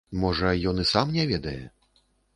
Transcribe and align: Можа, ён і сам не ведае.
Можа, 0.21 0.53
ён 0.71 0.81
і 0.83 0.85
сам 0.93 1.13
не 1.19 1.27
ведае. 1.33 1.59